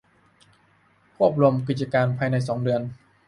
[1.15, 2.81] ควบรวมกิจการภายในสองเดือน